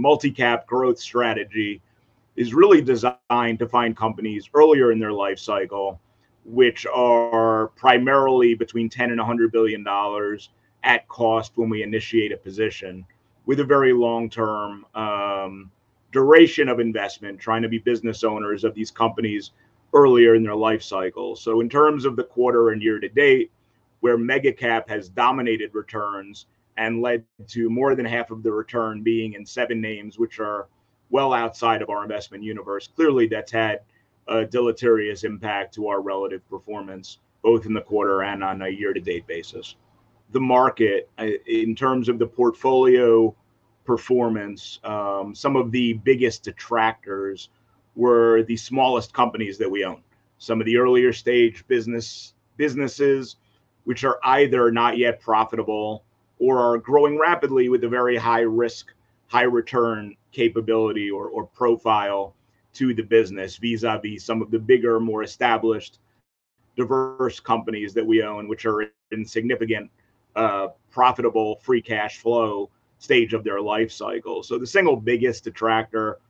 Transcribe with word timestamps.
multi-cap 0.00 0.66
growth 0.66 0.98
strategy 0.98 1.80
is 2.36 2.54
really 2.54 2.80
designed 2.80 3.58
to 3.58 3.68
find 3.68 3.96
companies 3.96 4.48
earlier 4.54 4.92
in 4.92 4.98
their 4.98 5.12
life 5.12 5.38
cycle, 5.38 6.00
which 6.44 6.86
are 6.86 7.68
primarily 7.76 8.54
between 8.54 8.88
10 8.88 9.10
and 9.10 9.18
100 9.18 9.52
billion 9.52 9.84
dollars 9.84 10.50
at 10.82 11.06
cost 11.08 11.52
when 11.56 11.68
we 11.68 11.82
initiate 11.82 12.32
a 12.32 12.36
position, 12.36 13.04
with 13.44 13.60
a 13.60 13.64
very 13.64 13.92
long-term 13.92 14.86
um, 14.94 15.70
duration 16.12 16.68
of 16.68 16.80
investment, 16.80 17.38
trying 17.38 17.60
to 17.60 17.68
be 17.68 17.78
business 17.78 18.24
owners 18.24 18.64
of 18.64 18.74
these 18.74 18.90
companies 18.90 19.50
earlier 19.92 20.34
in 20.34 20.42
their 20.42 20.54
life 20.54 20.82
cycle. 20.82 21.36
So, 21.36 21.60
in 21.60 21.68
terms 21.68 22.06
of 22.06 22.16
the 22.16 22.24
quarter 22.24 22.70
and 22.70 22.82
year 22.82 22.98
to 23.00 23.08
date, 23.08 23.50
where 24.00 24.16
mega 24.16 24.52
cap 24.52 24.88
has 24.88 25.10
dominated 25.10 25.74
returns 25.74 26.46
and 26.80 27.02
led 27.02 27.22
to 27.46 27.68
more 27.68 27.94
than 27.94 28.06
half 28.06 28.30
of 28.30 28.42
the 28.42 28.50
return 28.50 29.02
being 29.02 29.34
in 29.34 29.44
seven 29.44 29.82
names, 29.82 30.18
which 30.18 30.40
are 30.40 30.66
well 31.10 31.34
outside 31.34 31.82
of 31.82 31.90
our 31.90 32.02
investment 32.02 32.42
universe. 32.42 32.88
Clearly, 32.96 33.26
that's 33.26 33.52
had 33.52 33.80
a 34.28 34.46
deleterious 34.46 35.22
impact 35.22 35.74
to 35.74 35.88
our 35.88 36.00
relative 36.00 36.48
performance, 36.48 37.18
both 37.42 37.66
in 37.66 37.74
the 37.74 37.82
quarter 37.82 38.22
and 38.22 38.42
on 38.42 38.62
a 38.62 38.68
year 38.68 38.94
to 38.94 39.00
date 39.00 39.26
basis. 39.26 39.76
The 40.30 40.40
market, 40.40 41.10
uh, 41.18 41.26
in 41.46 41.76
terms 41.76 42.08
of 42.08 42.18
the 42.18 42.26
portfolio 42.26 43.34
performance, 43.84 44.80
um, 44.82 45.34
some 45.34 45.56
of 45.56 45.72
the 45.72 45.94
biggest 45.94 46.44
detractors 46.44 47.50
were 47.94 48.42
the 48.44 48.56
smallest 48.56 49.12
companies 49.12 49.58
that 49.58 49.70
we 49.70 49.84
own. 49.84 50.00
Some 50.38 50.60
of 50.60 50.64
the 50.64 50.78
earlier 50.78 51.12
stage 51.12 51.66
business 51.66 52.32
businesses, 52.56 53.36
which 53.84 54.02
are 54.04 54.18
either 54.24 54.70
not 54.70 54.96
yet 54.96 55.20
profitable 55.20 56.04
or 56.40 56.58
are 56.58 56.78
growing 56.78 57.18
rapidly 57.18 57.68
with 57.68 57.84
a 57.84 57.88
very 57.88 58.16
high 58.16 58.40
risk, 58.40 58.92
high 59.28 59.42
return 59.42 60.16
capability 60.32 61.10
or, 61.10 61.28
or 61.28 61.46
profile 61.46 62.34
to 62.72 62.94
the 62.94 63.02
business 63.02 63.56
vis-a-vis 63.56 64.24
some 64.24 64.42
of 64.42 64.50
the 64.50 64.58
bigger, 64.58 64.98
more 64.98 65.22
established, 65.22 65.98
diverse 66.76 67.38
companies 67.38 67.92
that 67.94 68.06
we 68.06 68.22
own, 68.22 68.48
which 68.48 68.64
are 68.64 68.90
in 69.12 69.24
significant 69.24 69.90
uh, 70.34 70.68
profitable 70.90 71.56
free 71.56 71.82
cash 71.82 72.18
flow 72.18 72.70
stage 72.98 73.34
of 73.34 73.44
their 73.44 73.60
life 73.60 73.92
cycle. 73.92 74.42
So 74.42 74.58
the 74.58 74.66
single 74.66 74.96
biggest 74.96 75.44
detractor, 75.44 76.20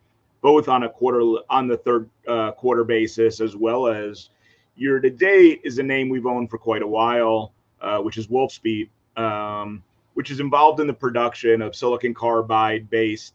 both 0.41 0.69
on 0.69 0.85
a 0.85 0.89
quarter 0.89 1.21
on 1.51 1.69
the 1.69 1.77
third 1.77 2.09
uh, 2.27 2.53
quarter 2.53 2.85
basis 2.85 3.41
as 3.41 3.55
well 3.55 3.87
as 3.87 4.31
year 4.77 4.99
to 4.99 5.11
date, 5.11 5.61
is 5.63 5.79
a 5.79 5.83
name 5.83 6.09
we've 6.09 6.27
owned 6.27 6.51
for 6.51 6.59
quite 6.59 6.83
a 6.83 6.87
while, 6.87 7.53
uh, 7.81 7.99
which 7.99 8.17
is 8.17 8.29
Wolfspeed, 8.29 8.89
um, 9.17 9.83
which 10.15 10.31
is 10.31 10.41
involved 10.41 10.81
in 10.81 10.87
the 10.87 10.93
production 10.93 11.63
of 11.63 11.75
silicon 11.75 12.15
carbide 12.15 12.91
based 12.91 13.35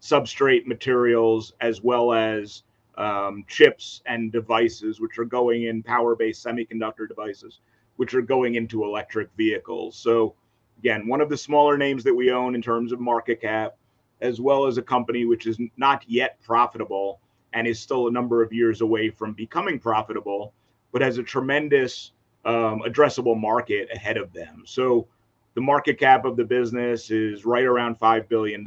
substrate 0.00 0.66
materials 0.66 1.52
as 1.60 1.82
well 1.82 2.12
as 2.12 2.62
um, 2.98 3.44
chips 3.48 4.02
and 4.06 4.32
devices, 4.32 5.00
which 5.00 5.18
are 5.18 5.24
going 5.24 5.64
in 5.64 5.82
power 5.82 6.16
based 6.16 6.44
semiconductor 6.44 7.08
devices, 7.08 7.60
which 7.96 8.14
are 8.14 8.22
going 8.22 8.54
into 8.54 8.84
electric 8.84 9.28
vehicles. 9.36 9.96
So 9.96 10.34
again, 10.78 11.06
one 11.06 11.20
of 11.20 11.28
the 11.28 11.36
smaller 11.36 11.76
names 11.76 12.04
that 12.04 12.14
we 12.14 12.30
own 12.30 12.54
in 12.54 12.62
terms 12.62 12.92
of 12.92 13.00
market 13.00 13.40
cap, 13.40 13.76
as 14.20 14.40
well 14.40 14.66
as 14.66 14.78
a 14.78 14.82
company 14.82 15.24
which 15.24 15.46
is 15.46 15.58
not 15.76 16.04
yet 16.08 16.40
profitable 16.42 17.20
and 17.52 17.66
is 17.66 17.78
still 17.78 18.08
a 18.08 18.10
number 18.10 18.42
of 18.42 18.52
years 18.52 18.80
away 18.80 19.10
from 19.10 19.32
becoming 19.32 19.78
profitable, 19.78 20.52
but 20.92 21.02
has 21.02 21.18
a 21.18 21.22
tremendous 21.22 22.12
um, 22.44 22.82
addressable 22.86 23.38
market 23.38 23.88
ahead 23.92 24.16
of 24.16 24.32
them. 24.32 24.62
So 24.66 25.08
the 25.56 25.62
market 25.62 25.98
cap 25.98 26.26
of 26.26 26.36
the 26.36 26.44
business 26.44 27.10
is 27.10 27.46
right 27.46 27.64
around 27.64 27.98
$5 27.98 28.28
billion. 28.28 28.62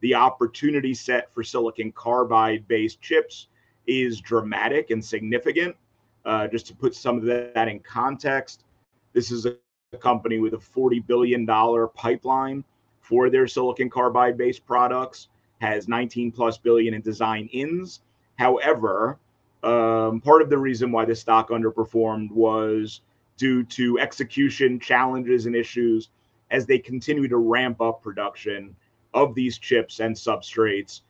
The 0.00 0.14
opportunity 0.14 0.94
set 0.94 1.30
for 1.32 1.44
silicon 1.44 1.92
carbide 1.92 2.66
based 2.66 3.02
chips 3.02 3.48
is 3.86 4.18
dramatic 4.18 4.90
and 4.90 5.04
significant. 5.04 5.76
Uh, 6.24 6.48
just 6.48 6.66
to 6.68 6.74
put 6.74 6.94
some 6.94 7.18
of 7.18 7.24
that 7.24 7.68
in 7.68 7.80
context, 7.80 8.64
this 9.12 9.30
is 9.30 9.44
a 9.44 9.56
company 10.00 10.38
with 10.38 10.54
a 10.54 10.56
$40 10.56 11.06
billion 11.06 11.46
pipeline 11.94 12.64
for 13.00 13.28
their 13.28 13.46
silicon 13.46 13.90
carbide 13.90 14.38
based 14.38 14.64
products, 14.64 15.28
has 15.60 15.86
19 15.86 16.32
plus 16.32 16.56
billion 16.56 16.94
in 16.94 17.02
design 17.02 17.46
ins. 17.52 18.00
However, 18.36 19.18
um, 19.62 20.22
part 20.22 20.40
of 20.40 20.48
the 20.48 20.56
reason 20.56 20.90
why 20.90 21.04
the 21.04 21.14
stock 21.14 21.50
underperformed 21.50 22.30
was 22.30 23.02
due 23.36 23.64
to 23.64 23.98
execution 23.98 24.78
challenges 24.78 25.46
and 25.46 25.56
issues 25.56 26.10
as 26.50 26.66
they 26.66 26.78
continue 26.78 27.28
to 27.28 27.36
ramp 27.36 27.80
up 27.80 28.02
production 28.02 28.74
of 29.12 29.34
these 29.34 29.58
chips 29.58 30.00
and 30.00 30.14
substrates. 30.14 31.00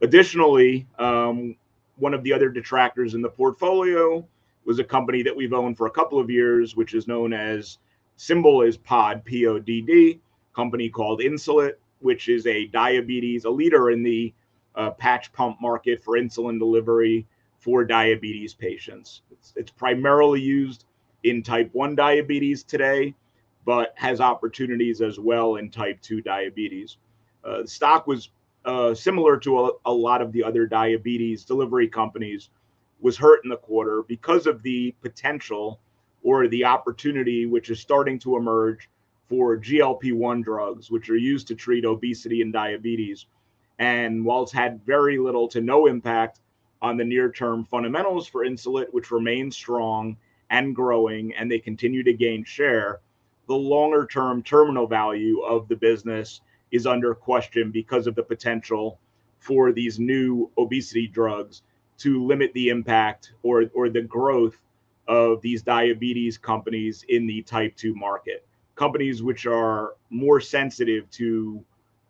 Additionally, 0.00 0.86
um, 0.98 1.56
one 1.96 2.14
of 2.14 2.22
the 2.22 2.32
other 2.32 2.48
detractors 2.48 3.14
in 3.14 3.22
the 3.22 3.28
portfolio 3.28 4.26
was 4.64 4.78
a 4.78 4.84
company 4.84 5.22
that 5.22 5.36
we've 5.36 5.52
owned 5.52 5.76
for 5.76 5.86
a 5.86 5.90
couple 5.90 6.18
of 6.18 6.30
years, 6.30 6.74
which 6.74 6.94
is 6.94 7.06
known 7.06 7.32
as 7.32 7.78
symbol 8.16 8.62
is 8.62 8.76
POD, 8.76 9.24
P 9.24 9.46
O 9.46 9.58
D 9.58 9.80
D, 9.80 10.20
company 10.54 10.88
called 10.88 11.20
Insulet, 11.20 11.74
which 12.00 12.28
is 12.28 12.46
a 12.46 12.66
diabetes, 12.66 13.44
a 13.44 13.50
leader 13.50 13.90
in 13.90 14.02
the 14.02 14.32
uh, 14.74 14.90
patch 14.90 15.32
pump 15.32 15.60
market 15.60 16.02
for 16.02 16.16
insulin 16.16 16.58
delivery 16.58 17.26
for 17.58 17.84
diabetes 17.84 18.54
patients. 18.54 19.22
It's, 19.30 19.52
it's 19.56 19.70
primarily 19.70 20.40
used 20.40 20.85
in 21.26 21.42
type 21.42 21.68
1 21.72 21.96
diabetes 21.96 22.62
today, 22.62 23.14
but 23.64 23.92
has 23.96 24.20
opportunities 24.20 25.02
as 25.02 25.18
well 25.18 25.56
in 25.56 25.70
type 25.70 26.00
2 26.00 26.20
diabetes. 26.20 26.98
Uh, 27.44 27.62
the 27.62 27.68
stock 27.68 28.06
was 28.06 28.30
uh, 28.64 28.94
similar 28.94 29.36
to 29.38 29.66
a, 29.66 29.70
a 29.86 29.92
lot 29.92 30.22
of 30.22 30.32
the 30.32 30.42
other 30.42 30.66
diabetes 30.66 31.44
delivery 31.44 31.88
companies, 31.88 32.50
was 33.00 33.16
hurt 33.16 33.40
in 33.44 33.50
the 33.50 33.56
quarter 33.56 34.02
because 34.02 34.46
of 34.46 34.62
the 34.62 34.94
potential 35.02 35.80
or 36.22 36.48
the 36.48 36.64
opportunity 36.64 37.44
which 37.44 37.70
is 37.70 37.80
starting 37.80 38.18
to 38.18 38.36
emerge 38.36 38.88
for 39.28 39.56
GLP 39.56 40.12
1 40.12 40.42
drugs, 40.42 40.90
which 40.90 41.10
are 41.10 41.16
used 41.16 41.48
to 41.48 41.54
treat 41.56 41.84
obesity 41.84 42.42
and 42.42 42.52
diabetes. 42.52 43.26
And 43.78 44.24
while 44.24 44.44
it's 44.44 44.52
had 44.52 44.84
very 44.86 45.18
little 45.18 45.48
to 45.48 45.60
no 45.60 45.86
impact 45.86 46.40
on 46.80 46.96
the 46.96 47.04
near 47.04 47.30
term 47.32 47.64
fundamentals 47.64 48.28
for 48.28 48.44
Insulet, 48.44 48.92
which 48.92 49.10
remain 49.10 49.50
strong 49.50 50.16
and 50.50 50.74
growing, 50.74 51.34
and 51.34 51.50
they 51.50 51.58
continue 51.58 52.02
to 52.02 52.12
gain 52.12 52.44
share, 52.44 53.00
the 53.48 53.54
longer 53.54 54.06
term 54.06 54.42
terminal 54.42 54.86
value 54.86 55.40
of 55.40 55.68
the 55.68 55.76
business 55.76 56.40
is 56.70 56.86
under 56.86 57.14
question 57.14 57.70
because 57.70 58.06
of 58.06 58.14
the 58.14 58.22
potential 58.22 58.98
for 59.38 59.72
these 59.72 59.98
new 59.98 60.50
obesity 60.58 61.06
drugs 61.06 61.62
to 61.98 62.24
limit 62.24 62.52
the 62.52 62.68
impact 62.68 63.32
or, 63.42 63.64
or 63.74 63.88
the 63.88 64.02
growth 64.02 64.56
of 65.08 65.40
these 65.40 65.62
diabetes 65.62 66.36
companies 66.36 67.04
in 67.08 67.26
the 67.26 67.42
type 67.42 67.74
2 67.76 67.94
market. 67.94 68.46
Companies 68.74 69.22
which 69.22 69.46
are 69.46 69.94
more 70.10 70.40
sensitive 70.40 71.08
to 71.10 71.64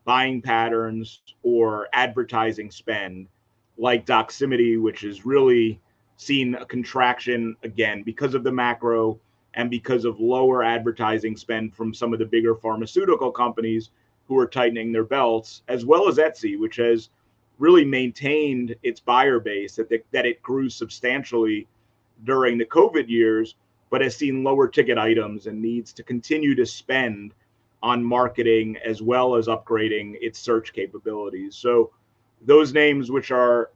buying 0.05 0.41
patterns 0.41 1.21
or 1.43 1.89
advertising 1.93 2.71
spend, 2.71 3.29
like 3.77 4.07
Doximity, 4.07 4.81
which 4.81 5.05
is 5.05 5.27
really 5.27 5.81
seen 6.17 6.55
a 6.55 6.65
contraction 6.65 7.57
again 7.63 8.03
because 8.03 8.35
of 8.35 8.45
the 8.45 8.53
macro 8.53 9.19
and 9.55 9.71
because 9.71 10.05
of 10.05 10.21
lower 10.21 10.63
advertising 10.63 11.37
spend 11.37 11.75
from 11.75 11.95
some 11.95 12.13
of 12.13 12.19
the 12.19 12.27
bigger 12.27 12.55
pharmaceutical 12.55 13.31
companies 13.31 13.91
who 14.29 14.39
are 14.39 14.47
tightening 14.47 14.93
their 14.93 15.05
belts, 15.05 15.63
as 15.69 15.85
well 15.85 16.09
as 16.09 16.19
Etsy, 16.19 16.59
which 16.59 16.77
has 16.77 17.11
really 17.59 17.85
maintained 17.85 18.75
its 18.83 19.01
buyer 19.01 19.41
base 19.41 19.77
that, 19.77 19.89
that 20.11 20.27
it 20.27 20.43
grew 20.43 20.69
substantially 20.69 21.67
during 22.25 22.59
the 22.59 22.67
COVID 22.67 23.09
years, 23.09 23.55
but 23.89 24.01
has 24.01 24.17
seen 24.17 24.45
lower 24.45 24.69
ticket 24.69 24.99
items 24.99 25.47
and 25.47 25.63
needs 25.63 25.93
to 25.95 26.03
continue 26.03 26.55
to 26.55 26.67
spend 26.67 27.33
on 27.83 28.03
marketing 28.03 28.77
as 28.85 29.01
well 29.01 29.37
as 29.37 29.47
upgrading 29.47 30.17
its 30.21 30.39
search 30.39 30.73
capabilities. 30.73 31.55
So, 31.57 31.93
those 32.43 32.75
names 32.75 33.11
which 33.11 33.31
are 33.31 33.71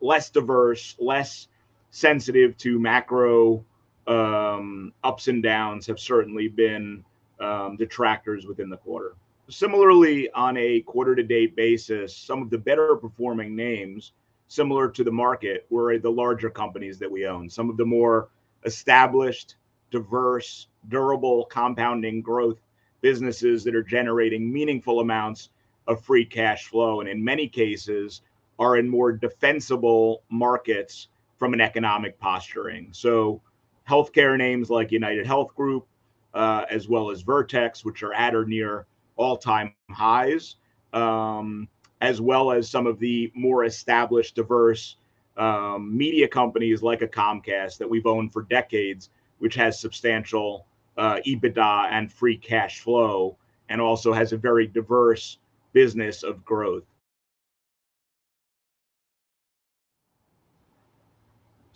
less 0.00 0.28
diverse, 0.28 0.96
less 0.98 1.48
sensitive 1.94 2.56
to 2.56 2.80
macro 2.80 3.64
um, 4.08 4.92
ups 5.04 5.28
and 5.28 5.44
downs, 5.44 5.86
have 5.86 6.00
certainly 6.00 6.48
been 6.48 7.04
um, 7.38 7.76
detractors 7.76 8.46
within 8.46 8.68
the 8.68 8.76
quarter. 8.76 9.14
Similarly, 9.48 10.28
on 10.32 10.56
a 10.56 10.80
quarter 10.80 11.14
to 11.14 11.22
date 11.22 11.54
basis, 11.54 12.16
some 12.16 12.42
of 12.42 12.50
the 12.50 12.58
better 12.58 12.96
performing 12.96 13.54
names 13.54 14.12
similar 14.48 14.88
to 14.90 15.04
the 15.04 15.12
market 15.12 15.66
were 15.70 15.96
the 15.98 16.10
larger 16.10 16.50
companies 16.50 16.98
that 16.98 17.10
we 17.10 17.26
own, 17.26 17.48
some 17.48 17.70
of 17.70 17.76
the 17.76 17.84
more 17.84 18.28
established, 18.64 19.54
diverse, 19.92 20.66
durable, 20.88 21.44
compounding 21.44 22.20
growth 22.20 22.58
businesses 23.02 23.62
that 23.62 23.76
are 23.76 23.84
generating 23.84 24.52
meaningful 24.52 24.98
amounts 24.98 25.50
of 25.86 26.04
free 26.04 26.24
cash 26.24 26.66
flow. 26.66 27.00
And 27.00 27.08
in 27.08 27.22
many 27.22 27.46
cases, 27.46 28.22
are 28.58 28.78
in 28.78 28.88
more 28.88 29.12
defensible 29.12 30.22
markets 30.28 31.08
from 31.38 31.52
an 31.52 31.60
economic 31.60 32.18
posturing. 32.18 32.88
So, 32.92 33.40
healthcare 33.88 34.36
names 34.38 34.70
like 34.70 34.92
United 34.92 35.26
Health 35.26 35.54
Group, 35.54 35.86
uh, 36.32 36.64
as 36.70 36.88
well 36.88 37.10
as 37.10 37.22
Vertex, 37.22 37.84
which 37.84 38.02
are 38.02 38.14
at 38.14 38.34
or 38.34 38.44
near 38.44 38.86
all 39.16 39.36
time 39.36 39.74
highs, 39.90 40.56
um, 40.92 41.68
as 42.00 42.20
well 42.20 42.50
as 42.50 42.68
some 42.68 42.86
of 42.86 42.98
the 42.98 43.30
more 43.34 43.64
established, 43.64 44.34
diverse 44.34 44.96
um, 45.36 45.96
media 45.96 46.28
companies 46.28 46.82
like 46.82 47.02
a 47.02 47.08
Comcast 47.08 47.78
that 47.78 47.88
we've 47.88 48.06
owned 48.06 48.32
for 48.32 48.42
decades, 48.42 49.10
which 49.38 49.54
has 49.54 49.78
substantial 49.78 50.66
uh, 50.96 51.18
EBITDA 51.26 51.88
and 51.90 52.12
free 52.12 52.36
cash 52.36 52.80
flow, 52.80 53.36
and 53.68 53.80
also 53.80 54.12
has 54.12 54.32
a 54.32 54.36
very 54.36 54.66
diverse 54.66 55.38
business 55.72 56.22
of 56.22 56.44
growth. 56.44 56.84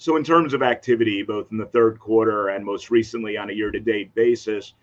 So, 0.00 0.14
in 0.14 0.22
terms 0.22 0.54
of 0.54 0.62
activity, 0.62 1.24
both 1.24 1.50
in 1.50 1.58
the 1.58 1.66
third 1.66 1.98
quarter 1.98 2.50
and 2.50 2.64
most 2.64 2.88
recently 2.88 3.36
on 3.36 3.50
a 3.50 3.52
year 3.52 3.72
to 3.72 3.80
date 3.80 4.14
basis, 4.14 4.74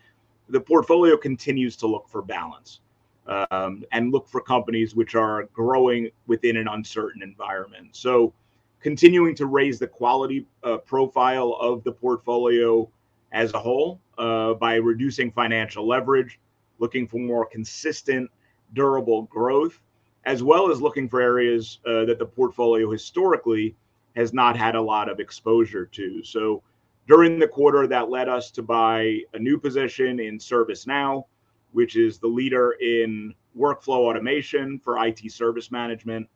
the 0.50 0.60
portfolio 0.60 1.16
continues 1.16 1.78
to 1.78 1.88
look 1.88 2.10
for 2.10 2.22
balance 2.22 2.82
um, 3.26 3.86
and 3.94 4.12
look 4.12 4.28
for 4.28 4.42
companies 4.42 4.94
which 4.94 5.16
are 5.16 5.46
growing 5.54 6.10
within 6.28 6.58
an 6.58 6.68
uncertain 6.68 7.24
environment. 7.24 7.96
So, 7.96 8.34
continuing 8.82 9.36
to 9.36 9.46
raise 9.46 9.80
the 9.80 9.88
quality 9.88 10.48
uh, 10.66 10.80
profile 10.80 11.58
of 11.62 11.86
the 11.86 11.94
portfolio 11.94 12.90
as 13.32 13.54
a 13.54 13.60
whole 13.60 14.02
uh, 14.18 14.56
by 14.56 14.76
reducing 14.76 15.32
financial 15.32 15.88
leverage, 15.88 16.42
looking 16.80 17.08
for 17.08 17.20
more 17.20 17.46
consistent, 17.46 18.30
durable 18.74 19.24
growth, 19.24 19.80
as 20.26 20.44
well 20.44 20.70
as 20.70 20.82
looking 20.82 21.08
for 21.08 21.22
areas 21.22 21.80
uh, 21.86 22.04
that 22.04 22.20
the 22.20 22.26
portfolio 22.26 22.92
historically 22.92 23.78
has 24.16 24.34
not 24.34 24.58
had 24.58 24.76
a 24.76 24.82
lot 24.82 25.10
of 25.10 25.20
exposure 25.20 25.86
to. 25.86 26.24
So 26.24 26.64
during 27.08 27.38
the 27.38 27.48
quarter, 27.48 27.88
that 27.88 28.10
led 28.10 28.30
us 28.30 28.50
to 28.52 28.64
buy 28.64 29.20
a 29.34 29.40
new 29.40 29.60
position 29.60 30.20
in 30.20 30.40
ServiceNow, 30.40 31.26
which 31.72 31.96
is 31.96 32.18
the 32.18 32.28
leader 32.28 32.72
in 32.82 33.34
workflow 33.58 34.10
automation 34.10 34.80
for 34.80 35.06
IT 35.06 35.32
service 35.32 35.72
management 35.72 36.28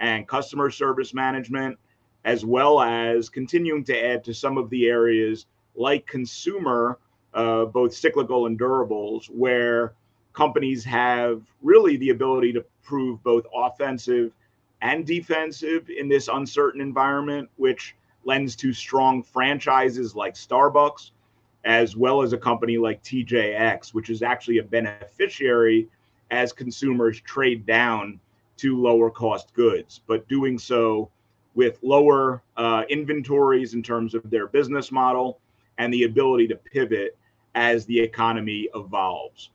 and 0.00 0.26
customer 0.26 0.70
service 0.70 1.14
management, 1.14 1.78
as 2.24 2.44
well 2.44 2.80
as 2.80 3.28
continuing 3.28 3.84
to 3.84 4.04
add 4.04 4.24
to 4.24 4.34
some 4.34 4.58
of 4.58 4.68
the 4.70 4.86
areas 4.86 5.46
like 5.74 6.06
consumer, 6.06 6.98
uh, 7.34 7.66
both 7.66 7.94
cyclical 7.94 8.46
and 8.46 8.58
durables, 8.58 9.26
where 9.26 9.94
companies 10.32 10.84
have 10.84 11.42
really 11.62 11.96
the 11.98 12.10
ability 12.10 12.52
to 12.52 12.64
prove 12.82 13.22
both 13.22 13.44
offensive 13.54 14.32
and 14.82 15.06
defensive 15.06 15.88
in 15.90 16.08
this 16.08 16.28
uncertain 16.28 16.80
environment, 16.80 17.48
which 17.56 17.94
lends 18.24 18.56
to 18.56 18.72
strong 18.72 19.22
franchises 19.22 20.14
like 20.14 20.34
Starbucks, 20.34 21.12
as 21.64 21.96
well 21.96 22.22
as 22.22 22.32
a 22.32 22.38
company 22.38 22.76
like 22.76 23.02
TJX, 23.02 23.94
which 23.94 24.10
is 24.10 24.22
actually 24.22 24.58
a 24.58 24.62
beneficiary 24.62 25.88
as 26.30 26.52
consumers 26.52 27.20
trade 27.20 27.66
down 27.66 28.20
to 28.56 28.80
lower 28.80 29.10
cost 29.10 29.52
goods, 29.54 30.00
but 30.06 30.26
doing 30.28 30.58
so 30.58 31.10
with 31.54 31.78
lower 31.82 32.42
uh, 32.56 32.84
inventories 32.88 33.74
in 33.74 33.82
terms 33.82 34.14
of 34.14 34.28
their 34.30 34.46
business 34.46 34.92
model 34.92 35.40
and 35.78 35.92
the 35.92 36.04
ability 36.04 36.46
to 36.48 36.56
pivot 36.56 37.16
as 37.54 37.86
the 37.86 37.98
economy 37.98 38.68
evolves. 38.74 39.50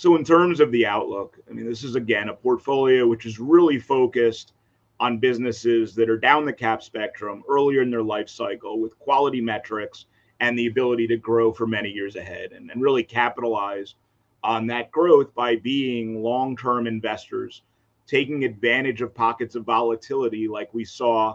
So, 0.00 0.16
in 0.16 0.24
terms 0.24 0.60
of 0.60 0.72
the 0.72 0.86
outlook, 0.86 1.38
I 1.46 1.52
mean, 1.52 1.66
this 1.66 1.84
is 1.84 1.94
again 1.94 2.30
a 2.30 2.32
portfolio 2.32 3.06
which 3.06 3.26
is 3.26 3.38
really 3.38 3.78
focused 3.78 4.54
on 4.98 5.18
businesses 5.18 5.94
that 5.96 6.08
are 6.08 6.16
down 6.16 6.46
the 6.46 6.54
cap 6.54 6.82
spectrum 6.82 7.42
earlier 7.46 7.82
in 7.82 7.90
their 7.90 8.02
life 8.02 8.30
cycle 8.30 8.80
with 8.80 8.98
quality 8.98 9.42
metrics 9.42 10.06
and 10.40 10.58
the 10.58 10.68
ability 10.68 11.06
to 11.08 11.18
grow 11.18 11.52
for 11.52 11.66
many 11.66 11.90
years 11.90 12.16
ahead 12.16 12.52
and, 12.52 12.70
and 12.70 12.80
really 12.80 13.02
capitalize 13.02 13.96
on 14.42 14.66
that 14.68 14.90
growth 14.90 15.34
by 15.34 15.56
being 15.56 16.22
long 16.22 16.56
term 16.56 16.86
investors, 16.86 17.60
taking 18.06 18.44
advantage 18.44 19.02
of 19.02 19.14
pockets 19.14 19.54
of 19.54 19.66
volatility 19.66 20.48
like 20.48 20.72
we 20.72 20.82
saw 20.82 21.34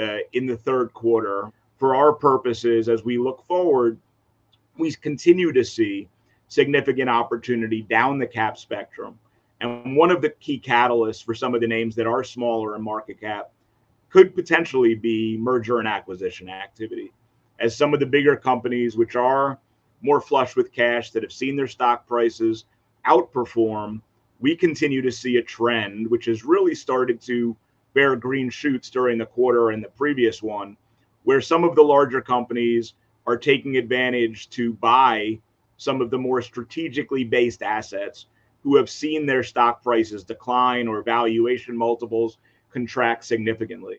uh, 0.00 0.16
in 0.32 0.46
the 0.46 0.56
third 0.56 0.94
quarter. 0.94 1.52
For 1.76 1.94
our 1.94 2.14
purposes, 2.14 2.88
as 2.88 3.04
we 3.04 3.18
look 3.18 3.46
forward, 3.46 3.98
we 4.78 4.92
continue 4.92 5.52
to 5.52 5.62
see 5.62 6.08
significant 6.48 7.08
opportunity 7.08 7.82
down 7.82 8.18
the 8.18 8.26
cap 8.26 8.58
spectrum. 8.58 9.18
And 9.60 9.96
one 9.96 10.10
of 10.10 10.22
the 10.22 10.30
key 10.30 10.60
catalysts 10.64 11.24
for 11.24 11.34
some 11.34 11.54
of 11.54 11.60
the 11.60 11.66
names 11.66 11.94
that 11.96 12.06
are 12.06 12.24
smaller 12.24 12.74
in 12.76 12.82
market 12.82 13.20
cap 13.20 13.50
could 14.10 14.34
potentially 14.34 14.94
be 14.94 15.36
merger 15.38 15.78
and 15.78 15.88
acquisition 15.88 16.48
activity. 16.48 17.12
As 17.60 17.76
some 17.76 17.92
of 17.92 18.00
the 18.00 18.06
bigger 18.06 18.36
companies, 18.36 18.96
which 18.96 19.16
are 19.16 19.58
more 20.00 20.20
flush 20.20 20.56
with 20.56 20.72
cash, 20.72 21.10
that 21.10 21.22
have 21.22 21.32
seen 21.32 21.56
their 21.56 21.66
stock 21.66 22.06
prices 22.06 22.64
outperform, 23.06 24.00
we 24.40 24.54
continue 24.54 25.02
to 25.02 25.10
see 25.10 25.36
a 25.36 25.42
trend 25.42 26.08
which 26.08 26.26
has 26.26 26.44
really 26.44 26.74
started 26.74 27.20
to 27.22 27.56
bear 27.94 28.14
green 28.14 28.48
shoots 28.48 28.90
during 28.90 29.18
the 29.18 29.26
quarter 29.26 29.70
and 29.70 29.82
the 29.82 29.88
previous 29.88 30.42
one, 30.42 30.76
where 31.24 31.40
some 31.40 31.64
of 31.64 31.74
the 31.74 31.82
larger 31.82 32.20
companies 32.20 32.94
are 33.26 33.36
taking 33.36 33.76
advantage 33.76 34.48
to 34.50 34.72
buy 34.74 35.38
some 35.78 36.00
of 36.00 36.10
the 36.10 36.18
more 36.18 36.42
strategically 36.42 37.24
based 37.24 37.62
assets 37.62 38.26
who 38.62 38.76
have 38.76 38.90
seen 38.90 39.24
their 39.24 39.42
stock 39.42 39.82
prices 39.82 40.24
decline 40.24 40.86
or 40.86 41.02
valuation 41.02 41.76
multiples 41.76 42.38
contract 42.70 43.24
significantly. 43.24 43.98